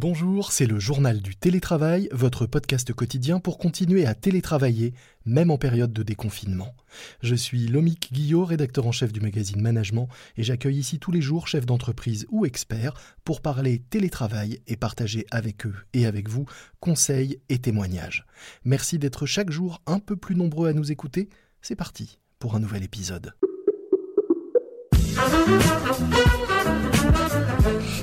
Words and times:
Bonjour, 0.00 0.52
c'est 0.52 0.66
le 0.66 0.78
journal 0.78 1.20
du 1.20 1.34
télétravail, 1.34 2.08
votre 2.12 2.46
podcast 2.46 2.92
quotidien 2.92 3.40
pour 3.40 3.58
continuer 3.58 4.06
à 4.06 4.14
télétravailler, 4.14 4.94
même 5.26 5.50
en 5.50 5.58
période 5.58 5.92
de 5.92 6.04
déconfinement. 6.04 6.72
Je 7.20 7.34
suis 7.34 7.66
Lomique 7.66 8.12
Guillot, 8.12 8.44
rédacteur 8.44 8.86
en 8.86 8.92
chef 8.92 9.12
du 9.12 9.20
magazine 9.20 9.60
Management, 9.60 10.08
et 10.36 10.44
j'accueille 10.44 10.78
ici 10.78 11.00
tous 11.00 11.10
les 11.10 11.20
jours 11.20 11.48
chefs 11.48 11.66
d'entreprise 11.66 12.28
ou 12.30 12.46
experts 12.46 12.94
pour 13.24 13.40
parler 13.40 13.82
télétravail 13.90 14.60
et 14.68 14.76
partager 14.76 15.26
avec 15.32 15.66
eux 15.66 15.74
et 15.92 16.06
avec 16.06 16.28
vous 16.28 16.46
conseils 16.78 17.40
et 17.48 17.58
témoignages. 17.58 18.24
Merci 18.62 19.00
d'être 19.00 19.26
chaque 19.26 19.50
jour 19.50 19.82
un 19.86 19.98
peu 19.98 20.14
plus 20.14 20.36
nombreux 20.36 20.68
à 20.68 20.74
nous 20.74 20.92
écouter. 20.92 21.28
C'est 21.60 21.74
parti 21.74 22.20
pour 22.38 22.54
un 22.54 22.60
nouvel 22.60 22.84
épisode. 22.84 23.34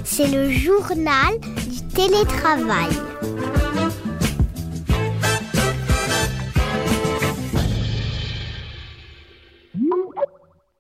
C'est 0.04 0.28
le 0.28 0.52
journal 0.52 1.40
télétravail. 1.96 2.90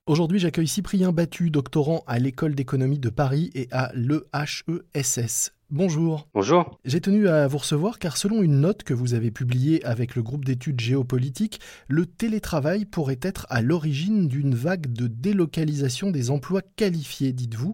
Aujourd'hui, 0.06 0.40
j'accueille 0.40 0.68
Cyprien 0.68 1.14
Battu, 1.14 1.50
doctorant 1.50 2.04
à 2.06 2.20
l'école 2.20 2.54
d'économie 2.54 3.00
de 3.00 3.10
Paris 3.10 3.50
et 3.56 3.70
à 3.72 3.92
l'EHESS. 3.94 5.52
Bonjour. 5.72 6.28
Bonjour. 6.34 6.80
J'ai 6.86 7.02
tenu 7.02 7.28
à 7.28 7.48
vous 7.48 7.58
recevoir 7.58 7.98
car 7.98 8.18
selon 8.18 8.44
une 8.44 8.60
note 8.60 8.84
que 8.84 8.94
vous 8.94 9.14
avez 9.14 9.32
publiée 9.32 9.84
avec 9.84 10.16
le 10.16 10.22
groupe 10.22 10.46
d'études 10.46 10.80
géopolitiques, 10.80 11.60
le 11.88 12.06
télétravail 12.06 12.86
pourrait 12.86 13.20
être 13.22 13.48
à 13.50 13.62
l'origine 13.62 14.28
d'une 14.28 14.54
vague 14.54 14.94
de 14.94 15.08
délocalisation 15.08 16.12
des 16.12 16.30
emplois 16.30 16.62
qualifiés, 16.76 17.34
dites-vous. 17.34 17.74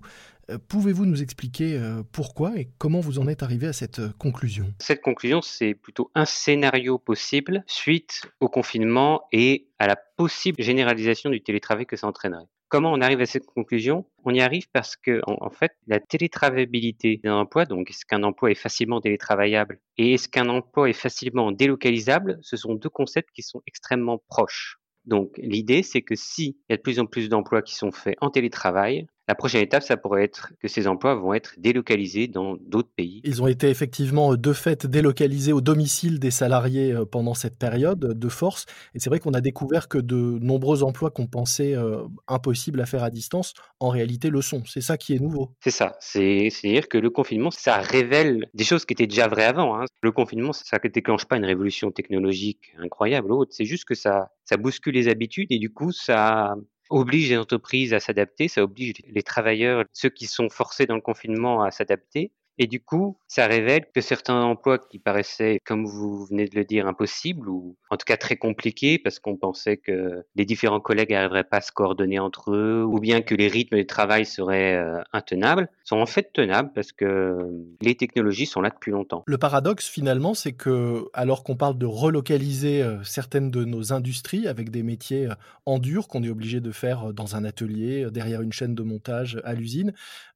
Euh, 0.51 0.57
Pouvez-vous 0.67 1.05
nous 1.05 1.21
expliquer 1.21 1.77
euh, 1.77 2.03
pourquoi 2.11 2.57
et 2.57 2.69
comment 2.77 2.99
vous 2.99 3.19
en 3.19 3.27
êtes 3.27 3.43
arrivé 3.43 3.67
à 3.67 3.73
cette 3.73 3.99
euh, 3.99 4.09
conclusion? 4.17 4.73
Cette 4.79 5.01
conclusion, 5.01 5.41
c'est 5.41 5.73
plutôt 5.73 6.11
un 6.15 6.25
scénario 6.25 6.97
possible 6.97 7.63
suite 7.67 8.21
au 8.39 8.47
confinement 8.47 9.23
et 9.31 9.67
à 9.79 9.87
la 9.87 9.95
possible 9.95 10.61
généralisation 10.61 11.29
du 11.29 11.41
télétravail 11.41 11.85
que 11.85 11.95
ça 11.95 12.07
entraînerait. 12.07 12.45
Comment 12.69 12.93
on 12.93 13.01
arrive 13.01 13.19
à 13.19 13.25
cette 13.25 13.45
conclusion? 13.45 14.05
On 14.23 14.33
y 14.33 14.39
arrive 14.39 14.67
parce 14.71 14.95
que, 14.95 15.19
en, 15.27 15.49
fait, 15.49 15.73
la 15.87 15.99
télétravaillabilité 15.99 17.19
d'un 17.21 17.35
emploi, 17.35 17.65
donc 17.65 17.89
est-ce 17.89 18.05
qu'un 18.05 18.23
emploi 18.23 18.49
est 18.49 18.55
facilement 18.55 19.01
télétravaillable 19.01 19.81
et 19.97 20.13
est-ce 20.13 20.29
qu'un 20.29 20.47
emploi 20.47 20.89
est 20.89 20.93
facilement 20.93 21.51
délocalisable, 21.51 22.39
ce 22.41 22.55
sont 22.55 22.75
deux 22.75 22.89
concepts 22.89 23.31
qui 23.35 23.41
sont 23.41 23.61
extrêmement 23.67 24.23
proches. 24.29 24.77
Donc 25.03 25.33
l'idée, 25.37 25.83
c'est 25.83 26.01
que 26.01 26.15
s'il 26.15 26.53
y 26.69 26.73
a 26.73 26.77
de 26.77 26.81
plus 26.81 26.99
en 26.99 27.07
plus 27.07 27.27
d'emplois 27.27 27.61
qui 27.61 27.75
sont 27.75 27.91
faits 27.91 28.15
en 28.21 28.29
télétravail, 28.29 29.07
la 29.31 29.35
prochaine 29.35 29.61
étape, 29.61 29.81
ça 29.81 29.95
pourrait 29.95 30.25
être 30.25 30.51
que 30.59 30.67
ces 30.67 30.87
emplois 30.87 31.15
vont 31.15 31.33
être 31.33 31.53
délocalisés 31.57 32.27
dans 32.27 32.57
d'autres 32.57 32.91
pays. 32.93 33.21
Ils 33.23 33.41
ont 33.41 33.47
été 33.47 33.69
effectivement 33.69 34.35
de 34.35 34.51
fait 34.51 34.85
délocalisés 34.85 35.53
au 35.53 35.61
domicile 35.61 36.19
des 36.19 36.31
salariés 36.31 36.91
euh, 36.91 37.05
pendant 37.05 37.33
cette 37.33 37.57
période 37.57 37.99
de 37.99 38.27
force. 38.27 38.65
Et 38.93 38.99
c'est 38.99 39.09
vrai 39.09 39.19
qu'on 39.19 39.31
a 39.31 39.39
découvert 39.39 39.87
que 39.87 39.97
de 39.97 40.37
nombreux 40.41 40.83
emplois 40.83 41.11
qu'on 41.11 41.27
pensait 41.27 41.77
euh, 41.77 42.03
impossibles 42.27 42.81
à 42.81 42.85
faire 42.85 43.05
à 43.05 43.09
distance, 43.09 43.53
en 43.79 43.87
réalité 43.87 44.29
le 44.29 44.41
sont. 44.41 44.63
C'est 44.65 44.81
ça 44.81 44.97
qui 44.97 45.15
est 45.15 45.19
nouveau. 45.19 45.55
C'est 45.63 45.71
ça. 45.71 45.95
C'est-à-dire 46.01 46.89
que 46.89 46.97
le 46.97 47.09
confinement, 47.09 47.51
ça 47.51 47.77
révèle 47.77 48.49
des 48.53 48.65
choses 48.65 48.83
qui 48.83 48.91
étaient 48.91 49.07
déjà 49.07 49.29
vraies 49.29 49.45
avant. 49.45 49.79
Hein. 49.79 49.85
Le 50.01 50.11
confinement, 50.11 50.51
ça 50.51 50.77
ne 50.83 50.89
déclenche 50.89 51.23
pas 51.23 51.37
une 51.37 51.45
révolution 51.45 51.89
technologique 51.89 52.73
incroyable 52.79 53.31
ou 53.31 53.37
autre. 53.37 53.53
C'est 53.53 53.63
juste 53.63 53.85
que 53.85 53.95
ça, 53.95 54.31
ça 54.43 54.57
bouscule 54.57 54.95
les 54.95 55.07
habitudes 55.07 55.47
et 55.51 55.57
du 55.57 55.71
coup, 55.71 55.93
ça 55.93 56.55
oblige 56.91 57.29
les 57.29 57.37
entreprises 57.37 57.93
à 57.93 57.99
s'adapter, 57.99 58.47
ça 58.47 58.63
oblige 58.63 58.95
les 59.07 59.23
travailleurs, 59.23 59.85
ceux 59.93 60.09
qui 60.09 60.27
sont 60.27 60.49
forcés 60.49 60.85
dans 60.85 60.95
le 60.95 61.01
confinement 61.01 61.63
à 61.63 61.71
s'adapter. 61.71 62.31
Et 62.61 62.67
du 62.67 62.79
coup, 62.79 63.17
ça 63.27 63.47
révèle 63.47 63.85
que 63.91 64.01
certains 64.01 64.39
emplois 64.39 64.77
qui 64.77 64.99
paraissaient, 64.99 65.59
comme 65.65 65.87
vous 65.87 66.27
venez 66.27 66.45
de 66.45 66.55
le 66.55 66.63
dire, 66.63 66.85
impossibles 66.85 67.49
ou 67.49 67.75
en 67.89 67.97
tout 67.97 68.05
cas 68.05 68.17
très 68.17 68.35
compliqués 68.35 68.99
parce 68.99 69.17
qu'on 69.17 69.35
pensait 69.35 69.77
que 69.77 70.23
les 70.35 70.45
différents 70.45 70.79
collègues 70.79 71.09
n'arriveraient 71.09 71.43
pas 71.43 71.57
à 71.57 71.61
se 71.61 71.71
coordonner 71.71 72.19
entre 72.19 72.51
eux 72.51 72.83
ou 72.83 72.99
bien 72.99 73.23
que 73.23 73.33
les 73.33 73.47
rythmes 73.47 73.77
de 73.77 73.83
travail 73.83 74.27
seraient 74.27 74.75
euh, 74.75 75.01
intenables, 75.11 75.69
sont 75.83 75.97
en 75.97 76.05
fait 76.05 76.33
tenables 76.33 76.71
parce 76.75 76.91
que 76.91 77.49
les 77.81 77.95
technologies 77.95 78.45
sont 78.45 78.61
là 78.61 78.69
depuis 78.69 78.91
longtemps. 78.91 79.23
Le 79.25 79.39
paradoxe 79.39 79.89
finalement, 79.89 80.35
c'est 80.35 80.53
que 80.53 81.05
alors 81.13 81.43
qu'on 81.43 81.55
parle 81.55 81.79
de 81.79 81.87
relocaliser 81.87 82.83
euh, 82.83 83.03
certaines 83.03 83.49
de 83.49 83.65
nos 83.65 83.91
industries 83.91 84.47
avec 84.47 84.69
des 84.69 84.83
métiers 84.83 85.31
euh, 85.31 85.33
en 85.65 85.79
dur 85.79 86.07
qu'on 86.07 86.21
est 86.21 86.29
obligé 86.29 86.59
de 86.59 86.71
faire 86.71 87.11
dans 87.11 87.35
un 87.35 87.43
atelier, 87.43 88.05
derrière 88.11 88.43
une 88.43 88.53
chaîne 88.53 88.75
de 88.75 88.83
montage 88.83 89.41
à 89.45 89.55
l'usine, 89.55 89.93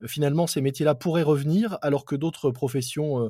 finalement 0.08 0.48
ces 0.48 0.62
métiers-là 0.62 0.96
pourraient 0.96 1.22
revenir 1.22 1.78
alors 1.84 2.04
que 2.04 2.15
d'autres 2.18 2.52
professions 2.52 3.22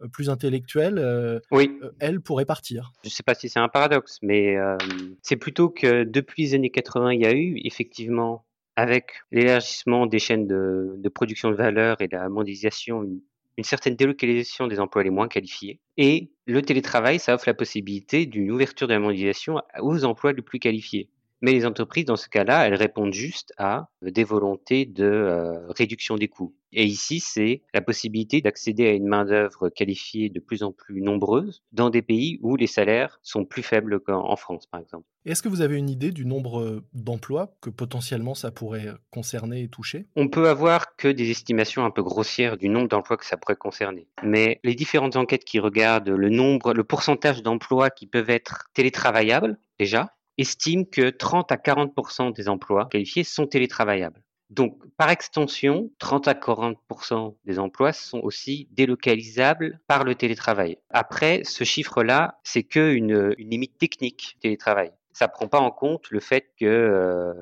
euh, 0.00 0.08
plus 0.08 0.30
intellectuelles, 0.30 0.98
euh, 0.98 1.40
Oui, 1.50 1.70
euh, 1.82 1.90
elles, 1.98 2.20
pourraient 2.20 2.44
partir. 2.46 2.92
je 3.02 3.08
ne 3.08 3.12
sais 3.12 3.22
pas 3.22 3.34
si 3.34 3.48
c'est 3.48 3.58
un 3.58 3.68
paradoxe, 3.68 4.18
mais 4.22 4.56
euh, 4.56 4.76
c'est 5.22 5.36
plutôt 5.36 5.68
que 5.68 6.04
depuis 6.04 6.44
les 6.44 6.54
années 6.54 6.70
80, 6.70 7.12
il 7.14 7.20
y 7.20 7.26
a 7.26 7.32
eu 7.32 7.60
effectivement, 7.64 8.44
avec 8.76 9.12
l'élargissement 9.30 10.06
des 10.06 10.18
chaînes 10.18 10.46
de, 10.46 10.94
de 10.96 11.08
production 11.08 11.50
de 11.50 11.56
valeur 11.56 12.00
et 12.00 12.08
la 12.10 12.28
mondialisation, 12.28 13.02
une, 13.02 13.20
une 13.58 13.64
certaine 13.64 13.94
délocalisation 13.94 14.66
des 14.68 14.80
emplois 14.80 15.02
les 15.02 15.10
moins 15.10 15.28
qualifiés. 15.28 15.80
Et 15.98 16.30
le 16.46 16.62
télétravail, 16.62 17.18
ça 17.18 17.34
offre 17.34 17.44
la 17.46 17.54
possibilité 17.54 18.24
d'une 18.24 18.50
ouverture 18.50 18.88
de 18.88 18.94
la 18.94 19.00
mondialisation 19.00 19.60
aux 19.80 20.04
emplois 20.04 20.32
les 20.32 20.42
plus 20.42 20.58
qualifiés. 20.58 21.10
Mais 21.40 21.52
les 21.52 21.66
entreprises, 21.66 22.04
dans 22.04 22.16
ce 22.16 22.28
cas-là, 22.28 22.66
elles 22.66 22.74
répondent 22.74 23.12
juste 23.12 23.52
à 23.56 23.88
des 24.02 24.24
volontés 24.24 24.84
de 24.84 25.04
euh, 25.04 25.66
réduction 25.68 26.16
des 26.16 26.28
coûts. 26.28 26.54
Et 26.72 26.84
ici, 26.84 27.18
c'est 27.18 27.62
la 27.74 27.80
possibilité 27.80 28.40
d'accéder 28.40 28.86
à 28.86 28.92
une 28.92 29.06
main-d'œuvre 29.06 29.70
qualifiée 29.70 30.28
de 30.28 30.38
plus 30.38 30.62
en 30.62 30.70
plus 30.70 31.00
nombreuse 31.00 31.62
dans 31.72 31.90
des 31.90 32.02
pays 32.02 32.38
où 32.42 32.56
les 32.56 32.68
salaires 32.68 33.18
sont 33.22 33.44
plus 33.44 33.62
faibles 33.62 34.00
qu'en 34.00 34.30
en 34.30 34.36
France, 34.36 34.66
par 34.66 34.80
exemple. 34.80 35.06
Est-ce 35.26 35.42
que 35.42 35.48
vous 35.48 35.60
avez 35.62 35.76
une 35.76 35.90
idée 35.90 36.12
du 36.12 36.24
nombre 36.24 36.60
euh, 36.60 36.84
d'emplois 36.92 37.54
que 37.60 37.70
potentiellement 37.70 38.34
ça 38.34 38.50
pourrait 38.50 38.94
concerner 39.10 39.62
et 39.62 39.68
toucher? 39.68 40.06
On 40.16 40.28
peut 40.28 40.48
avoir 40.48 40.96
que 40.96 41.08
des 41.08 41.30
estimations 41.30 41.84
un 41.84 41.90
peu 41.90 42.02
grossières 42.02 42.56
du 42.56 42.68
nombre 42.68 42.88
d'emplois 42.88 43.16
que 43.16 43.26
ça 43.26 43.36
pourrait 43.36 43.56
concerner. 43.56 44.06
Mais 44.22 44.60
les 44.62 44.74
différentes 44.74 45.16
enquêtes 45.16 45.44
qui 45.44 45.58
regardent 45.58 46.08
le 46.08 46.28
nombre, 46.30 46.72
le 46.72 46.84
pourcentage 46.84 47.42
d'emplois 47.42 47.90
qui 47.90 48.06
peuvent 48.06 48.30
être 48.30 48.68
télétravaillables, 48.74 49.58
déjà, 49.78 50.14
estiment 50.40 50.84
que 50.84 51.10
30 51.10 51.52
à 51.52 51.56
40% 51.56 52.34
des 52.34 52.48
emplois 52.48 52.88
qualifiés 52.90 53.24
sont 53.24 53.46
télétravaillables. 53.46 54.22
Donc, 54.50 54.76
par 54.96 55.10
extension, 55.10 55.90
30 56.00 56.26
à 56.26 56.34
40% 56.34 57.36
des 57.44 57.58
emplois 57.60 57.92
sont 57.92 58.18
aussi 58.18 58.68
délocalisables 58.72 59.80
par 59.86 60.02
le 60.02 60.16
télétravail. 60.16 60.76
Après, 60.90 61.42
ce 61.44 61.62
chiffre-là, 61.62 62.40
c'est 62.42 62.64
qu'une 62.64 63.34
une 63.38 63.48
limite 63.48 63.78
technique 63.78 64.36
télétravail. 64.40 64.90
Ça 65.12 65.28
prend 65.28 65.46
pas 65.46 65.60
en 65.60 65.70
compte 65.70 66.10
le 66.10 66.18
fait 66.18 66.52
que 66.58 66.66
euh, 66.66 67.32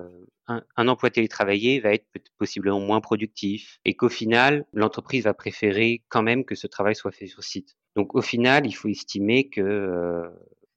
emploi 0.77 1.09
télétravaillé 1.09 1.81
va 1.81 1.95
être 1.95 2.07
possiblement 2.37 2.81
moins 2.81 3.01
productif 3.01 3.81
et 3.87 3.95
qu'au 3.95 4.11
final, 4.11 4.67
l'entreprise 4.75 5.25
va 5.25 5.33
préférer 5.33 6.03
quand 6.11 6.23
même 6.23 6.45
que 6.45 6.55
ce 6.55 6.67
travail 6.67 6.95
soit 6.95 7.13
fait 7.13 7.27
sur 7.27 7.43
site. 7.43 7.77
Donc, 7.97 8.15
au 8.15 8.23
final, 8.23 8.67
il 8.67 8.73
faut 8.73 8.89
estimer 8.89 9.49
que 9.49 9.63
euh, 9.63 10.29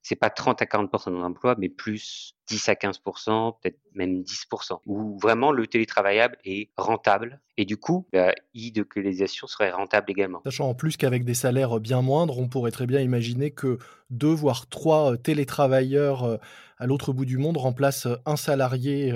c'est 0.02 0.16
pas 0.16 0.30
30 0.30 0.60
à 0.60 0.66
40 0.66 0.90
d'emploi, 1.06 1.54
mais 1.58 1.68
plus 1.68 2.34
10 2.48 2.68
à 2.68 2.74
15 2.74 2.98
peut-être 2.98 3.78
même 3.94 4.22
10% 4.22 4.80
où 4.86 5.18
vraiment 5.18 5.52
le 5.52 5.66
télétravaillable 5.66 6.36
est 6.44 6.70
rentable 6.76 7.40
et 7.56 7.64
du 7.64 7.76
coup, 7.76 8.06
la 8.12 8.34
e-localisation 8.56 9.46
serait 9.46 9.70
rentable 9.70 10.10
également. 10.10 10.40
Sachant 10.44 10.68
en 10.68 10.74
plus 10.74 10.96
qu'avec 10.96 11.24
des 11.24 11.34
salaires 11.34 11.78
bien 11.80 12.02
moindres, 12.02 12.38
on 12.38 12.48
pourrait 12.48 12.70
très 12.70 12.86
bien 12.86 13.00
imaginer 13.00 13.50
que 13.50 13.78
deux 14.10 14.32
voire 14.32 14.68
trois 14.68 15.12
euh, 15.12 15.16
télétravailleurs 15.16 16.24
euh, 16.24 16.36
à 16.78 16.86
l'autre 16.86 17.12
bout 17.12 17.24
du 17.24 17.38
monde 17.38 17.56
remplacent 17.56 18.06
euh, 18.06 18.16
un 18.26 18.36
salarié 18.36 19.12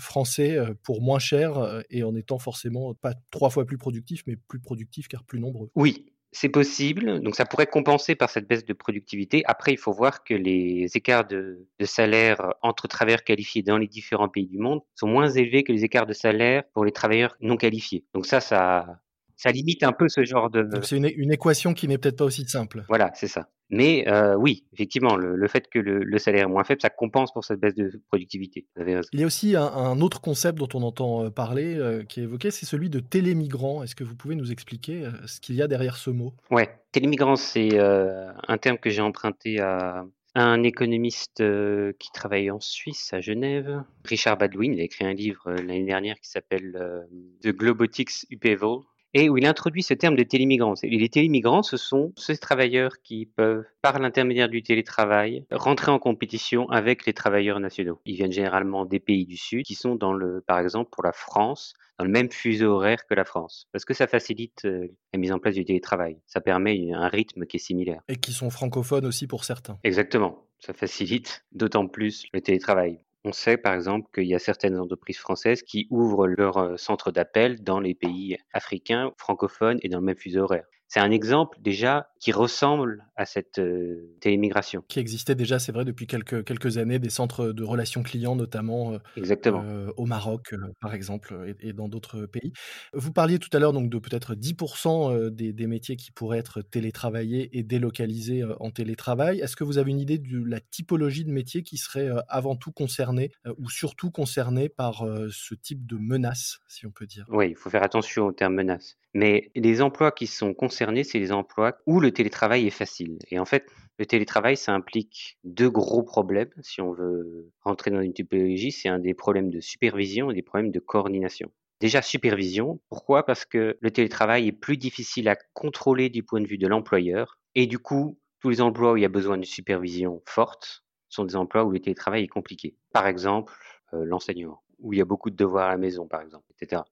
français 0.00 0.58
pour 0.82 1.00
moins 1.00 1.20
cher 1.20 1.82
et 1.90 2.02
en 2.02 2.16
étant 2.16 2.40
forcément 2.40 2.92
pas 2.94 3.14
trois 3.30 3.50
fois 3.50 3.64
plus 3.64 3.78
productif, 3.78 4.24
mais 4.26 4.34
plus 4.34 4.58
productif 4.58 5.06
car 5.06 5.22
plus 5.22 5.38
nombreux. 5.38 5.70
Oui, 5.76 6.09
c'est 6.32 6.48
possible. 6.48 7.20
Donc, 7.20 7.34
ça 7.34 7.44
pourrait 7.44 7.66
compenser 7.66 8.14
par 8.14 8.30
cette 8.30 8.46
baisse 8.46 8.64
de 8.64 8.72
productivité. 8.72 9.42
Après, 9.46 9.72
il 9.72 9.78
faut 9.78 9.92
voir 9.92 10.22
que 10.24 10.34
les 10.34 10.86
écarts 10.94 11.26
de, 11.26 11.66
salaire 11.82 12.54
entre 12.62 12.88
travailleurs 12.88 13.24
qualifiés 13.24 13.62
dans 13.62 13.78
les 13.78 13.88
différents 13.88 14.28
pays 14.28 14.46
du 14.46 14.58
monde 14.58 14.80
sont 14.94 15.08
moins 15.08 15.28
élevés 15.28 15.64
que 15.64 15.72
les 15.72 15.84
écarts 15.84 16.06
de 16.06 16.12
salaire 16.12 16.62
pour 16.72 16.84
les 16.84 16.92
travailleurs 16.92 17.36
non 17.40 17.56
qualifiés. 17.56 18.04
Donc 18.14 18.26
ça, 18.26 18.40
ça, 18.40 19.00
ça 19.40 19.50
limite 19.52 19.82
un 19.82 19.92
peu 19.92 20.08
ce 20.08 20.22
genre 20.22 20.50
de... 20.50 20.68
C'est 20.82 20.98
une, 20.98 21.10
une 21.16 21.32
équation 21.32 21.72
qui 21.72 21.88
n'est 21.88 21.96
peut-être 21.96 22.18
pas 22.18 22.26
aussi 22.26 22.44
simple. 22.46 22.84
Voilà, 22.88 23.10
c'est 23.14 23.26
ça. 23.26 23.48
Mais 23.70 24.04
euh, 24.06 24.34
oui, 24.36 24.64
effectivement, 24.74 25.16
le, 25.16 25.34
le 25.34 25.48
fait 25.48 25.68
que 25.68 25.78
le, 25.78 26.04
le 26.04 26.18
salaire 26.18 26.44
est 26.44 26.50
moins 26.50 26.64
faible, 26.64 26.82
ça 26.82 26.90
compense 26.90 27.32
pour 27.32 27.44
cette 27.44 27.58
baisse 27.58 27.74
de 27.74 28.02
productivité. 28.08 28.66
Vous 28.74 28.82
avez 28.82 28.96
raison. 28.96 29.08
Il 29.12 29.20
y 29.20 29.22
a 29.22 29.26
aussi 29.26 29.56
un, 29.56 29.62
un 29.62 30.00
autre 30.02 30.20
concept 30.20 30.58
dont 30.58 30.68
on 30.74 30.82
entend 30.82 31.24
euh, 31.24 31.30
parler, 31.30 31.76
euh, 31.76 32.02
qui 32.02 32.20
est 32.20 32.24
évoqué, 32.24 32.50
c'est 32.50 32.66
celui 32.66 32.90
de 32.90 33.00
télémigrant. 33.00 33.82
Est-ce 33.82 33.94
que 33.94 34.04
vous 34.04 34.16
pouvez 34.16 34.34
nous 34.34 34.52
expliquer 34.52 35.08
ce 35.26 35.40
qu'il 35.40 35.54
y 35.54 35.62
a 35.62 35.68
derrière 35.68 35.96
ce 35.96 36.10
mot? 36.10 36.34
Ouais, 36.50 36.68
télémigrant, 36.92 37.36
c'est 37.36 37.78
euh, 37.78 38.30
un 38.46 38.58
terme 38.58 38.76
que 38.76 38.90
j'ai 38.90 39.02
emprunté 39.02 39.60
à 39.60 40.04
un 40.36 40.62
économiste 40.62 41.40
euh, 41.40 41.92
qui 41.98 42.12
travaille 42.12 42.52
en 42.52 42.60
Suisse, 42.60 43.12
à 43.12 43.20
Genève, 43.20 43.82
Richard 44.04 44.38
Badwin. 44.38 44.74
Il 44.74 44.80
a 44.80 44.84
écrit 44.84 45.04
un 45.04 45.12
livre 45.12 45.42
euh, 45.48 45.56
l'année 45.56 45.86
dernière 45.86 46.20
qui 46.20 46.30
s'appelle 46.30 46.76
euh, 46.76 47.00
The 47.42 47.48
Globotics 47.48 48.26
Upheaval. 48.30 48.78
Et 49.14 49.28
où 49.28 49.36
il 49.38 49.46
introduit 49.46 49.82
ce 49.82 49.94
terme 49.94 50.16
de 50.16 50.22
télémigrants. 50.22 50.74
Et 50.82 50.98
les 50.98 51.08
télémigrants, 51.08 51.62
ce 51.62 51.76
sont 51.76 52.12
ces 52.16 52.36
travailleurs 52.36 53.00
qui 53.02 53.26
peuvent, 53.26 53.64
par 53.82 53.98
l'intermédiaire 53.98 54.48
du 54.48 54.62
télétravail, 54.62 55.44
rentrer 55.50 55.90
en 55.90 55.98
compétition 55.98 56.68
avec 56.70 57.06
les 57.06 57.12
travailleurs 57.12 57.60
nationaux. 57.60 58.00
Ils 58.04 58.16
viennent 58.16 58.32
généralement 58.32 58.84
des 58.84 59.00
pays 59.00 59.26
du 59.26 59.36
Sud, 59.36 59.64
qui 59.64 59.74
sont 59.74 59.94
dans 59.94 60.12
le, 60.12 60.42
par 60.46 60.58
exemple, 60.58 60.90
pour 60.90 61.02
la 61.02 61.12
France, 61.12 61.74
dans 61.98 62.04
le 62.04 62.10
même 62.10 62.30
fuseau 62.30 62.72
horaire 62.72 63.06
que 63.06 63.14
la 63.14 63.24
France, 63.24 63.68
parce 63.72 63.84
que 63.84 63.92
ça 63.92 64.06
facilite 64.06 64.64
euh, 64.64 64.88
la 65.12 65.18
mise 65.18 65.32
en 65.32 65.38
place 65.38 65.54
du 65.54 65.66
télétravail. 65.66 66.16
Ça 66.26 66.40
permet 66.40 66.92
un 66.94 67.08
rythme 67.08 67.44
qui 67.44 67.58
est 67.58 67.60
similaire. 67.60 68.00
Et 68.08 68.16
qui 68.16 68.32
sont 68.32 68.48
francophones 68.48 69.04
aussi 69.04 69.26
pour 69.26 69.44
certains. 69.44 69.78
Exactement. 69.84 70.46
Ça 70.60 70.72
facilite 70.72 71.44
d'autant 71.52 71.86
plus 71.86 72.24
le 72.32 72.40
télétravail. 72.40 73.00
On 73.24 73.32
sait 73.32 73.56
par 73.56 73.72
exemple 73.72 74.10
qu'il 74.12 74.26
y 74.26 74.34
a 74.34 74.38
certaines 74.38 74.78
entreprises 74.78 75.16
françaises 75.16 75.62
qui 75.62 75.86
ouvrent 75.88 76.26
leur 76.26 76.58
euh, 76.58 76.76
centre 76.76 77.10
d'appel 77.10 77.62
dans 77.64 77.80
les 77.80 77.94
pays 77.94 78.36
africains, 78.52 79.12
francophones 79.16 79.78
et 79.82 79.88
dans 79.88 80.00
le 80.00 80.04
même 80.04 80.18
fuseau 80.18 80.42
horaire. 80.42 80.66
C'est 80.90 80.98
un 80.98 81.12
exemple 81.12 81.56
déjà 81.60 82.10
qui 82.18 82.32
ressemble 82.32 83.06
à 83.14 83.24
cette 83.24 83.60
euh, 83.60 84.12
télémigration. 84.18 84.82
Qui 84.88 84.98
existait 84.98 85.36
déjà, 85.36 85.60
c'est 85.60 85.70
vrai, 85.70 85.84
depuis 85.84 86.08
quelques, 86.08 86.44
quelques 86.44 86.78
années, 86.78 86.98
des 86.98 87.10
centres 87.10 87.52
de 87.52 87.62
relations 87.62 88.02
clients, 88.02 88.34
notamment 88.34 88.94
euh, 88.94 88.98
Exactement. 89.16 89.62
Euh, 89.64 89.92
au 89.96 90.04
Maroc, 90.04 90.52
par 90.80 90.92
exemple, 90.92 91.54
et, 91.60 91.72
dans 91.72 91.88
d'autres 91.88 92.26
pays. 92.26 92.52
Vous 92.92 93.12
parliez 93.12 93.38
tout 93.38 93.48
à 93.52 93.60
l'heure 93.60 93.72
donc 93.72 93.88
de 93.88 93.98
peut-être 94.00 94.34
10% 94.34 95.30
des, 95.30 95.52
des, 95.52 95.66
métiers 95.68 95.94
qui 95.94 96.10
pourraient 96.10 96.38
être 96.38 96.60
télétravaillés 96.60 97.56
et 97.56 97.62
délocalisés 97.62 98.42
en 98.58 98.72
télétravail. 98.72 99.38
Est-ce 99.38 99.54
que 99.54 99.62
vous 99.62 99.78
avez 99.78 99.92
une 99.92 100.00
idée 100.00 100.18
de 100.18 100.42
la 100.44 100.58
typologie 100.58 101.24
de 101.24 101.30
métiers 101.30 101.62
qui 101.62 101.76
seraient 101.76 102.10
avant 102.26 102.56
tout 102.56 102.72
concernés 102.72 103.30
ou 103.58 103.70
surtout 103.70 104.10
concernés 104.10 104.68
par 104.68 105.06
ce 105.30 105.54
type 105.54 105.86
de 105.86 105.96
menace, 105.96 106.58
si 106.66 106.84
on 106.84 106.90
peut 106.90 107.06
dire? 107.06 107.26
Oui, 107.28 107.50
il 107.50 107.56
faut 107.56 107.70
faire 107.70 107.84
attention 107.84 108.26
au 108.26 108.32
terme 108.32 108.54
menace. 108.54 108.96
Mais 109.12 109.50
les 109.56 109.82
emplois 109.82 110.12
qui 110.12 110.26
sont 110.26 110.54
concernés, 110.54 110.79
c'est 111.04 111.18
les 111.18 111.32
emplois 111.32 111.76
où 111.86 112.00
le 112.00 112.12
télétravail 112.12 112.66
est 112.66 112.70
facile. 112.70 113.18
Et 113.30 113.38
en 113.38 113.44
fait, 113.44 113.66
le 113.98 114.06
télétravail, 114.06 114.56
ça 114.56 114.72
implique 114.72 115.38
deux 115.44 115.70
gros 115.70 116.02
problèmes. 116.02 116.50
Si 116.60 116.80
on 116.80 116.92
veut 116.92 117.50
rentrer 117.62 117.90
dans 117.90 118.00
une 118.00 118.12
typologie, 118.12 118.72
c'est 118.72 118.88
un 118.88 118.98
des 118.98 119.14
problèmes 119.14 119.50
de 119.50 119.60
supervision 119.60 120.30
et 120.30 120.34
des 120.34 120.42
problèmes 120.42 120.70
de 120.70 120.80
coordination. 120.80 121.50
Déjà, 121.80 122.02
supervision. 122.02 122.80
Pourquoi? 122.88 123.24
Parce 123.24 123.44
que 123.44 123.78
le 123.80 123.90
télétravail 123.90 124.48
est 124.48 124.52
plus 124.52 124.76
difficile 124.76 125.28
à 125.28 125.36
contrôler 125.54 126.10
du 126.10 126.22
point 126.22 126.40
de 126.40 126.46
vue 126.46 126.58
de 126.58 126.66
l'employeur. 126.66 127.38
Et 127.54 127.66
du 127.66 127.78
coup, 127.78 128.18
tous 128.40 128.50
les 128.50 128.60
emplois 128.60 128.92
où 128.92 128.96
il 128.96 129.02
y 129.02 129.06
a 129.06 129.10
besoin 129.10 129.38
de 129.38 129.44
supervision 129.44 130.22
forte 130.26 130.84
sont 131.08 131.24
des 131.24 131.36
emplois 131.36 131.64
où 131.64 131.70
le 131.70 131.80
télétravail 131.80 132.24
est 132.24 132.28
compliqué. 132.28 132.76
Par 132.92 133.06
exemple, 133.06 133.52
euh, 133.94 134.04
l'enseignement, 134.04 134.62
où 134.80 134.92
il 134.92 134.98
y 134.98 135.02
a 135.02 135.04
beaucoup 135.04 135.30
de 135.30 135.36
devoirs 135.36 135.68
à 135.68 135.70
la 135.70 135.76
maison, 135.76 136.06
par 136.06 136.20
exemple, 136.22 136.46
etc. 136.50 136.82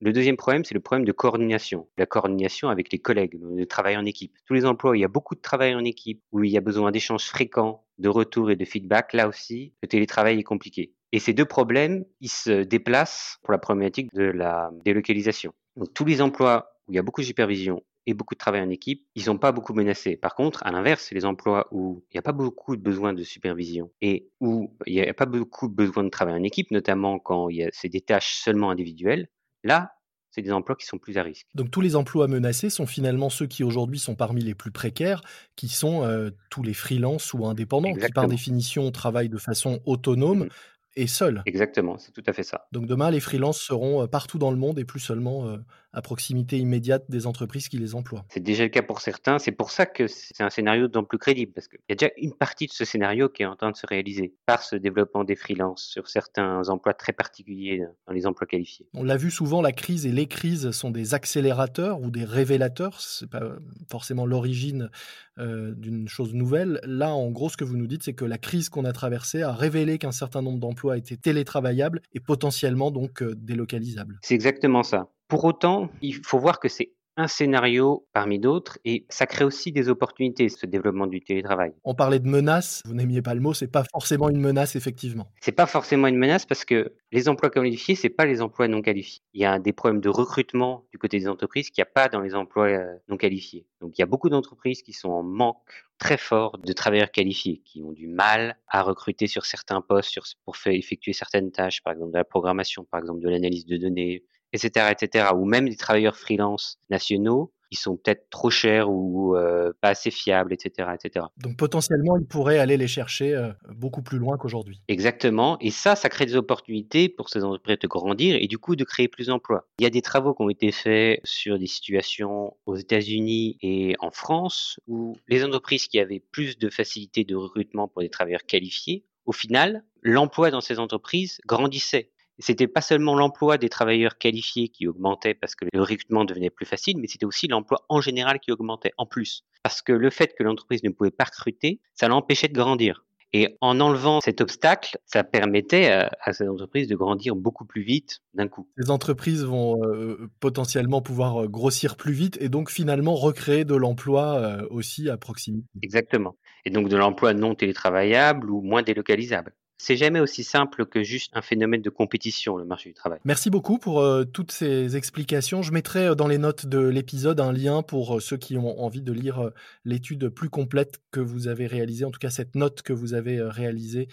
Le 0.00 0.12
deuxième 0.12 0.36
problème, 0.36 0.64
c'est 0.64 0.74
le 0.74 0.80
problème 0.80 1.04
de 1.04 1.12
coordination. 1.12 1.88
La 1.96 2.06
coordination 2.06 2.68
avec 2.68 2.92
les 2.92 3.00
collègues, 3.00 3.36
le 3.40 3.66
travail 3.66 3.96
en 3.96 4.04
équipe. 4.04 4.32
Tous 4.46 4.54
les 4.54 4.64
emplois 4.64 4.92
où 4.92 4.94
il 4.94 5.00
y 5.00 5.04
a 5.04 5.08
beaucoup 5.08 5.34
de 5.34 5.40
travail 5.40 5.74
en 5.74 5.84
équipe, 5.84 6.22
où 6.30 6.44
il 6.44 6.52
y 6.52 6.56
a 6.56 6.60
besoin 6.60 6.92
d'échanges 6.92 7.24
fréquents, 7.24 7.84
de 7.98 8.08
retours 8.08 8.50
et 8.50 8.56
de 8.56 8.64
feedback, 8.64 9.12
là 9.12 9.26
aussi, 9.26 9.74
le 9.82 9.88
télétravail 9.88 10.38
est 10.38 10.44
compliqué. 10.44 10.92
Et 11.10 11.18
ces 11.18 11.32
deux 11.32 11.46
problèmes, 11.46 12.04
ils 12.20 12.30
se 12.30 12.62
déplacent 12.62 13.38
pour 13.42 13.52
la 13.52 13.58
problématique 13.58 14.12
de 14.12 14.24
la 14.24 14.70
délocalisation. 14.84 15.52
Donc 15.76 15.92
tous 15.94 16.04
les 16.04 16.22
emplois 16.22 16.70
où 16.86 16.92
il 16.92 16.96
y 16.96 16.98
a 16.98 17.02
beaucoup 17.02 17.22
de 17.22 17.26
supervision 17.26 17.82
et 18.06 18.14
beaucoup 18.14 18.34
de 18.34 18.38
travail 18.38 18.62
en 18.62 18.70
équipe, 18.70 19.06
ils 19.14 19.24
sont 19.24 19.38
pas 19.38 19.52
beaucoup 19.52 19.74
menacés. 19.74 20.16
Par 20.16 20.34
contre, 20.34 20.64
à 20.66 20.70
l'inverse, 20.70 21.10
les 21.12 21.24
emplois 21.24 21.68
où 21.72 22.04
il 22.10 22.16
n'y 22.16 22.18
a 22.18 22.22
pas 22.22 22.32
beaucoup 22.32 22.76
de 22.76 22.82
besoin 22.82 23.12
de 23.12 23.22
supervision 23.22 23.90
et 24.00 24.30
où 24.40 24.74
il 24.86 24.94
n'y 24.94 25.02
a 25.02 25.14
pas 25.14 25.26
beaucoup 25.26 25.68
de 25.68 25.74
besoin 25.74 26.04
de 26.04 26.08
travail 26.08 26.34
en 26.34 26.42
équipe, 26.42 26.70
notamment 26.70 27.18
quand 27.18 27.48
c'est 27.72 27.88
des 27.88 28.00
tâches 28.00 28.40
seulement 28.42 28.70
individuelles, 28.70 29.28
Là, 29.64 29.92
c'est 30.30 30.42
des 30.42 30.52
emplois 30.52 30.76
qui 30.76 30.86
sont 30.86 30.98
plus 30.98 31.18
à 31.18 31.22
risque. 31.22 31.46
Donc 31.54 31.70
tous 31.70 31.80
les 31.80 31.96
emplois 31.96 32.28
menacés 32.28 32.70
sont 32.70 32.86
finalement 32.86 33.30
ceux 33.30 33.46
qui 33.46 33.64
aujourd'hui 33.64 33.98
sont 33.98 34.14
parmi 34.14 34.42
les 34.42 34.54
plus 34.54 34.70
précaires, 34.70 35.22
qui 35.56 35.68
sont 35.68 36.04
euh, 36.04 36.30
tous 36.50 36.62
les 36.62 36.74
freelances 36.74 37.32
ou 37.32 37.46
indépendants, 37.46 37.94
qui 37.94 38.12
par 38.12 38.28
définition 38.28 38.90
travaillent 38.90 39.28
de 39.28 39.38
façon 39.38 39.80
autonome. 39.84 40.44
Mmh. 40.44 40.48
Et 40.96 41.06
seuls. 41.06 41.44
Exactement, 41.46 41.96
c'est 41.96 42.10
tout 42.10 42.24
à 42.26 42.32
fait 42.32 42.42
ça. 42.42 42.66
Donc 42.72 42.86
demain, 42.86 43.12
les 43.12 43.20
freelances 43.20 43.60
seront 43.60 44.02
euh, 44.02 44.06
partout 44.08 44.38
dans 44.38 44.50
le 44.50 44.56
monde 44.56 44.80
et 44.80 44.84
plus 44.84 44.98
seulement 44.98 45.46
euh, 45.46 45.58
à 45.98 46.02
proximité 46.02 46.58
immédiate 46.58 47.04
des 47.10 47.26
entreprises 47.26 47.68
qui 47.68 47.76
les 47.76 47.96
emploient. 47.96 48.24
C'est 48.28 48.42
déjà 48.42 48.62
le 48.62 48.68
cas 48.68 48.82
pour 48.82 49.00
certains. 49.00 49.40
C'est 49.40 49.50
pour 49.50 49.72
ça 49.72 49.84
que 49.84 50.06
c'est 50.06 50.40
un 50.42 50.48
scénario 50.48 50.86
d'autant 50.86 51.02
plus 51.02 51.18
crédible, 51.18 51.52
parce 51.52 51.66
qu'il 51.66 51.80
y 51.88 51.92
a 51.92 51.96
déjà 51.96 52.12
une 52.16 52.34
partie 52.34 52.68
de 52.68 52.72
ce 52.72 52.84
scénario 52.84 53.28
qui 53.28 53.42
est 53.42 53.46
en 53.46 53.56
train 53.56 53.72
de 53.72 53.76
se 53.76 53.84
réaliser 53.84 54.32
par 54.46 54.62
ce 54.62 54.76
développement 54.76 55.24
des 55.24 55.34
freelances 55.34 55.82
sur 55.82 56.06
certains 56.06 56.68
emplois 56.68 56.94
très 56.94 57.12
particuliers 57.12 57.82
dans 58.06 58.12
les 58.12 58.26
emplois 58.26 58.46
qualifiés. 58.46 58.86
On 58.94 59.02
l'a 59.02 59.16
vu 59.16 59.32
souvent, 59.32 59.60
la 59.60 59.72
crise 59.72 60.06
et 60.06 60.12
les 60.12 60.26
crises 60.26 60.70
sont 60.70 60.92
des 60.92 61.14
accélérateurs 61.14 62.00
ou 62.00 62.12
des 62.12 62.24
révélateurs. 62.24 63.00
C'est 63.00 63.28
pas 63.28 63.42
forcément 63.90 64.24
l'origine 64.24 64.90
euh, 65.38 65.74
d'une 65.74 66.08
chose 66.08 66.32
nouvelle. 66.32 66.80
Là, 66.84 67.12
en 67.12 67.30
gros, 67.30 67.48
ce 67.48 67.56
que 67.56 67.64
vous 67.64 67.76
nous 67.76 67.88
dites, 67.88 68.04
c'est 68.04 68.12
que 68.12 68.24
la 68.24 68.38
crise 68.38 68.68
qu'on 68.68 68.84
a 68.84 68.92
traversée 68.92 69.42
a 69.42 69.52
révélé 69.52 69.98
qu'un 69.98 70.12
certain 70.12 70.42
nombre 70.42 70.60
d'emplois 70.60 70.96
étaient 70.96 71.16
télétravaillables 71.16 72.02
et 72.12 72.20
potentiellement 72.20 72.92
donc 72.92 73.22
euh, 73.22 73.34
délocalisables. 73.34 74.18
C'est 74.22 74.34
exactement 74.34 74.84
ça. 74.84 75.08
Pour 75.28 75.44
autant, 75.44 75.90
il 76.00 76.14
faut 76.14 76.38
voir 76.38 76.58
que 76.58 76.68
c'est 76.68 76.92
un 77.18 77.26
scénario 77.26 78.06
parmi 78.12 78.38
d'autres 78.38 78.78
et 78.84 79.04
ça 79.08 79.26
crée 79.26 79.44
aussi 79.44 79.72
des 79.72 79.88
opportunités, 79.88 80.48
ce 80.48 80.66
développement 80.66 81.08
du 81.08 81.20
télétravail. 81.20 81.72
On 81.82 81.94
parlait 81.94 82.20
de 82.20 82.28
menace, 82.28 82.80
vous 82.86 82.94
n'aimiez 82.94 83.22
pas 83.22 83.34
le 83.34 83.40
mot, 83.40 83.52
c'est 83.52 83.66
pas 83.70 83.82
forcément 83.92 84.30
une 84.30 84.40
menace 84.40 84.76
effectivement. 84.76 85.28
C'est 85.40 85.52
pas 85.52 85.66
forcément 85.66 86.06
une 86.06 86.16
menace 86.16 86.46
parce 86.46 86.64
que 86.64 86.94
les 87.10 87.28
emplois 87.28 87.50
qualifiés, 87.50 87.96
c'est 87.96 88.08
pas 88.08 88.24
les 88.24 88.40
emplois 88.40 88.68
non 88.68 88.82
qualifiés. 88.82 89.20
Il 89.34 89.40
y 89.40 89.44
a 89.44 89.58
des 89.58 89.72
problèmes 89.72 90.00
de 90.00 90.08
recrutement 90.08 90.86
du 90.92 90.98
côté 90.98 91.18
des 91.18 91.28
entreprises 91.28 91.70
qu'il 91.70 91.82
n'y 91.82 91.88
a 91.88 91.92
pas 91.92 92.08
dans 92.08 92.20
les 92.20 92.36
emplois 92.36 92.68
euh, 92.68 92.96
non 93.08 93.16
qualifiés. 93.16 93.66
Donc 93.80 93.98
il 93.98 94.00
y 94.00 94.04
a 94.04 94.06
beaucoup 94.06 94.30
d'entreprises 94.30 94.82
qui 94.82 94.92
sont 94.92 95.10
en 95.10 95.24
manque 95.24 95.86
très 95.98 96.18
fort 96.18 96.56
de 96.58 96.72
travailleurs 96.72 97.10
qualifiés, 97.10 97.60
qui 97.64 97.82
ont 97.82 97.92
du 97.92 98.06
mal 98.06 98.56
à 98.68 98.82
recruter 98.82 99.26
sur 99.26 99.44
certains 99.44 99.80
postes 99.80 100.20
pour 100.44 100.56
faire 100.56 100.72
effectuer 100.72 101.12
certaines 101.12 101.50
tâches, 101.50 101.82
par 101.82 101.92
exemple 101.92 102.12
de 102.12 102.18
la 102.18 102.24
programmation, 102.24 102.84
par 102.84 103.00
exemple 103.00 103.20
de 103.20 103.28
l'analyse 103.28 103.66
de 103.66 103.76
données, 103.76 104.22
etc., 104.52 104.86
etc., 104.90 105.28
ou 105.34 105.44
même 105.44 105.68
des 105.68 105.76
travailleurs 105.76 106.16
freelance 106.16 106.78
nationaux, 106.90 107.52
ils 107.70 107.78
sont 107.78 107.96
peut-être 107.96 108.28
trop 108.30 108.50
chers 108.50 108.90
ou 108.90 109.36
euh, 109.36 109.72
pas 109.80 109.90
assez 109.90 110.10
fiables, 110.10 110.52
etc., 110.52 110.88
etc. 110.94 111.26
Donc 111.36 111.56
potentiellement, 111.56 112.16
ils 112.16 112.26
pourraient 112.26 112.58
aller 112.58 112.76
les 112.76 112.88
chercher 112.88 113.34
euh, 113.34 113.52
beaucoup 113.74 114.02
plus 114.02 114.18
loin 114.18 114.36
qu'aujourd'hui. 114.38 114.82
Exactement. 114.88 115.58
Et 115.60 115.70
ça, 115.70 115.96
ça 115.96 116.08
crée 116.08 116.26
des 116.26 116.36
opportunités 116.36 117.08
pour 117.08 117.28
ces 117.28 117.44
entreprises 117.44 117.78
de 117.80 117.86
grandir 117.86 118.36
et 118.40 118.46
du 118.46 118.58
coup 118.58 118.76
de 118.76 118.84
créer 118.84 119.08
plus 119.08 119.26
d'emplois. 119.26 119.68
Il 119.78 119.84
y 119.84 119.86
a 119.86 119.90
des 119.90 120.02
travaux 120.02 120.34
qui 120.34 120.42
ont 120.42 120.50
été 120.50 120.72
faits 120.72 121.20
sur 121.24 121.58
des 121.58 121.66
situations 121.66 122.56
aux 122.66 122.76
États-Unis 122.76 123.58
et 123.62 123.94
en 124.00 124.10
France 124.10 124.80
où 124.86 125.16
les 125.28 125.44
entreprises 125.44 125.86
qui 125.88 126.00
avaient 126.00 126.22
plus 126.32 126.58
de 126.58 126.70
facilité 126.70 127.24
de 127.24 127.36
recrutement 127.36 127.88
pour 127.88 128.02
des 128.02 128.10
travailleurs 128.10 128.46
qualifiés, 128.46 129.04
au 129.26 129.32
final, 129.32 129.84
l'emploi 130.02 130.50
dans 130.50 130.62
ces 130.62 130.78
entreprises 130.78 131.38
grandissait 131.46 132.12
c'était 132.38 132.68
pas 132.68 132.80
seulement 132.80 133.14
l'emploi 133.14 133.58
des 133.58 133.68
travailleurs 133.68 134.18
qualifiés 134.18 134.68
qui 134.68 134.86
augmentait 134.86 135.34
parce 135.34 135.54
que 135.54 135.66
le 135.72 135.80
recrutement 135.80 136.24
devenait 136.24 136.50
plus 136.50 136.66
facile, 136.66 136.98
mais 136.98 137.08
c'était 137.08 137.26
aussi 137.26 137.48
l'emploi 137.48 137.84
en 137.88 138.00
général 138.00 138.40
qui 138.40 138.52
augmentait 138.52 138.92
en 138.96 139.06
plus. 139.06 139.44
Parce 139.62 139.82
que 139.82 139.92
le 139.92 140.10
fait 140.10 140.34
que 140.36 140.42
l'entreprise 140.42 140.82
ne 140.84 140.90
pouvait 140.90 141.10
pas 141.10 141.24
recruter, 141.24 141.80
ça 141.94 142.08
l'empêchait 142.08 142.48
de 142.48 142.54
grandir. 142.54 143.04
Et 143.34 143.58
en 143.60 143.78
enlevant 143.80 144.22
cet 144.22 144.40
obstacle, 144.40 144.98
ça 145.04 145.22
permettait 145.22 145.90
à, 145.90 146.32
ces 146.32 146.48
entreprises 146.48 146.88
de 146.88 146.96
grandir 146.96 147.36
beaucoup 147.36 147.66
plus 147.66 147.82
vite 147.82 148.20
d'un 148.32 148.48
coup. 148.48 148.70
Les 148.78 148.90
entreprises 148.90 149.44
vont 149.44 149.78
euh, 149.84 150.30
potentiellement 150.40 151.02
pouvoir 151.02 151.44
euh, 151.44 151.46
grossir 151.46 151.96
plus 151.96 152.14
vite 152.14 152.38
et 152.40 152.48
donc 152.48 152.70
finalement 152.70 153.14
recréer 153.14 153.66
de 153.66 153.74
l'emploi 153.74 154.36
euh, 154.36 154.66
aussi 154.70 155.10
à 155.10 155.18
proximité. 155.18 155.68
Exactement. 155.82 156.36
Et 156.64 156.70
donc 156.70 156.88
de 156.88 156.96
l'emploi 156.96 157.34
non 157.34 157.54
télétravaillable 157.54 158.50
ou 158.50 158.62
moins 158.62 158.82
délocalisable. 158.82 159.52
C'est 159.80 159.96
jamais 159.96 160.18
aussi 160.18 160.42
simple 160.42 160.86
que 160.86 161.04
juste 161.04 161.36
un 161.36 161.40
phénomène 161.40 161.82
de 161.82 161.88
compétition, 161.88 162.56
le 162.56 162.64
marché 162.64 162.90
du 162.90 162.94
travail. 162.94 163.20
Merci 163.24 163.48
beaucoup 163.48 163.78
pour 163.78 164.00
euh, 164.00 164.24
toutes 164.24 164.50
ces 164.50 164.96
explications. 164.96 165.62
Je 165.62 165.70
mettrai 165.70 166.08
euh, 166.08 166.14
dans 166.16 166.26
les 166.26 166.38
notes 166.38 166.66
de 166.66 166.80
l'épisode 166.80 167.38
un 167.38 167.52
lien 167.52 167.82
pour 167.82 168.16
euh, 168.16 168.20
ceux 168.20 168.36
qui 168.36 168.56
ont 168.56 168.80
envie 168.80 169.02
de 169.02 169.12
lire 169.12 169.52
l'étude 169.84 170.30
plus 170.30 170.50
complète 170.50 171.00
que 171.12 171.20
vous 171.20 171.46
avez 171.46 171.68
réalisée, 171.68 172.04
en 172.04 172.10
tout 172.10 172.18
cas 172.18 172.30
cette 172.30 172.56
note 172.56 172.82
que 172.82 172.92
vous 172.92 173.14
avez 173.14 173.40
réalisée 173.40 174.08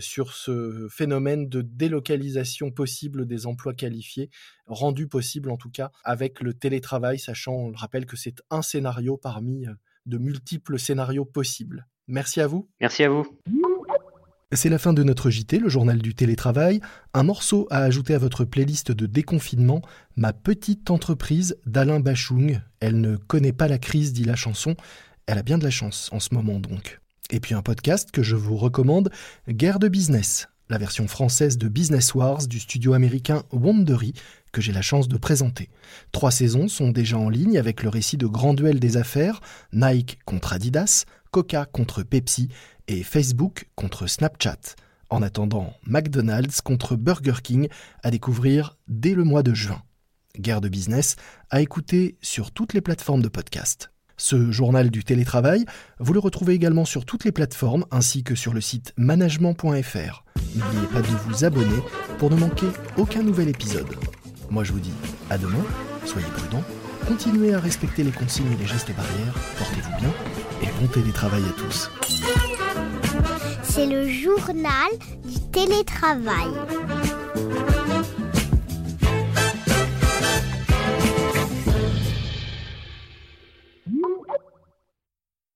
sur 0.00 0.34
ce 0.34 0.86
phénomène 0.90 1.48
de 1.48 1.62
délocalisation 1.62 2.70
possible 2.70 3.26
des 3.26 3.46
emplois 3.46 3.72
qualifiés, 3.72 4.28
rendu 4.66 5.08
possible 5.08 5.50
en 5.50 5.56
tout 5.56 5.70
cas 5.70 5.90
avec 6.04 6.40
le 6.40 6.52
télétravail, 6.52 7.18
sachant, 7.18 7.54
on 7.54 7.70
le 7.70 7.76
rappelle, 7.76 8.04
que 8.04 8.16
c'est 8.16 8.42
un 8.50 8.60
scénario 8.60 9.16
parmi 9.16 9.66
de 10.04 10.18
multiples 10.18 10.78
scénarios 10.78 11.24
possibles. 11.24 11.86
Merci 12.06 12.40
à 12.40 12.46
vous. 12.46 12.68
Merci 12.80 13.02
à 13.02 13.08
vous. 13.08 13.26
C'est 14.54 14.68
la 14.68 14.78
fin 14.78 14.92
de 14.92 15.02
notre 15.02 15.28
JT, 15.28 15.58
le 15.58 15.68
journal 15.68 15.98
du 15.98 16.14
télétravail. 16.14 16.80
Un 17.14 17.24
morceau 17.24 17.66
à 17.68 17.78
ajouter 17.78 18.14
à 18.14 18.18
votre 18.18 18.44
playlist 18.44 18.92
de 18.92 19.06
déconfinement, 19.06 19.82
Ma 20.14 20.32
petite 20.32 20.88
entreprise 20.92 21.56
d'Alain 21.66 21.98
Bachung. 21.98 22.60
Elle 22.78 23.00
ne 23.00 23.16
connaît 23.16 23.52
pas 23.52 23.66
la 23.66 23.78
crise, 23.78 24.12
dit 24.12 24.22
la 24.22 24.36
chanson. 24.36 24.76
Elle 25.26 25.38
a 25.38 25.42
bien 25.42 25.58
de 25.58 25.64
la 25.64 25.70
chance 25.70 26.10
en 26.12 26.20
ce 26.20 26.32
moment 26.32 26.60
donc. 26.60 27.00
Et 27.30 27.40
puis 27.40 27.54
un 27.54 27.62
podcast 27.62 28.12
que 28.12 28.22
je 28.22 28.36
vous 28.36 28.56
recommande, 28.56 29.10
Guerre 29.48 29.80
de 29.80 29.88
business, 29.88 30.46
la 30.70 30.78
version 30.78 31.08
française 31.08 31.58
de 31.58 31.66
Business 31.66 32.14
Wars 32.14 32.46
du 32.46 32.60
studio 32.60 32.94
américain 32.94 33.42
Wondery 33.50 34.12
que 34.52 34.60
j'ai 34.60 34.72
la 34.72 34.80
chance 34.80 35.08
de 35.08 35.16
présenter. 35.16 35.70
Trois 36.12 36.30
saisons 36.30 36.68
sont 36.68 36.90
déjà 36.90 37.18
en 37.18 37.28
ligne 37.28 37.58
avec 37.58 37.82
le 37.82 37.88
récit 37.88 38.16
de 38.16 38.26
grands 38.26 38.54
duels 38.54 38.78
des 38.78 38.96
affaires, 38.96 39.40
Nike 39.72 40.20
contre 40.24 40.52
Adidas, 40.52 41.04
Coca 41.36 41.66
contre 41.66 42.02
Pepsi 42.02 42.48
et 42.88 43.02
Facebook 43.02 43.68
contre 43.74 44.06
Snapchat. 44.06 44.74
En 45.10 45.20
attendant, 45.20 45.74
McDonald's 45.86 46.62
contre 46.62 46.96
Burger 46.96 47.42
King 47.42 47.68
à 48.02 48.10
découvrir 48.10 48.78
dès 48.88 49.12
le 49.12 49.22
mois 49.22 49.42
de 49.42 49.52
juin. 49.52 49.82
Guerre 50.38 50.62
de 50.62 50.70
business 50.70 51.16
à 51.50 51.60
écouter 51.60 52.16
sur 52.22 52.52
toutes 52.52 52.72
les 52.72 52.80
plateformes 52.80 53.20
de 53.20 53.28
podcast. 53.28 53.90
Ce 54.16 54.50
journal 54.50 54.88
du 54.88 55.04
télétravail, 55.04 55.66
vous 55.98 56.14
le 56.14 56.20
retrouvez 56.20 56.54
également 56.54 56.86
sur 56.86 57.04
toutes 57.04 57.26
les 57.26 57.32
plateformes 57.32 57.84
ainsi 57.90 58.24
que 58.24 58.34
sur 58.34 58.54
le 58.54 58.62
site 58.62 58.94
management.fr. 58.96 60.24
N'oubliez 60.54 60.86
pas 60.90 61.02
de 61.02 61.06
vous 61.06 61.44
abonner 61.44 61.82
pour 62.16 62.30
ne 62.30 62.36
manquer 62.36 62.68
aucun 62.96 63.22
nouvel 63.22 63.50
épisode. 63.50 63.94
Moi 64.48 64.64
je 64.64 64.72
vous 64.72 64.80
dis 64.80 64.94
à 65.28 65.36
demain, 65.36 65.66
soyez 66.06 66.28
prudents, 66.28 66.64
continuez 67.06 67.54
à 67.54 67.60
respecter 67.60 68.02
les 68.02 68.10
consignes 68.10 68.52
et 68.52 68.56
les 68.56 68.66
gestes 68.66 68.92
barrières, 68.94 69.34
portez-vous 69.58 69.96
bien 70.00 70.12
et 70.62 70.66
bon 70.80 70.86
télétravail 70.88 71.42
à 71.44 71.52
tous. 71.60 71.90
C'est 73.62 73.86
le 73.86 74.08
journal 74.08 74.90
du 75.24 75.40
télétravail. 75.52 76.48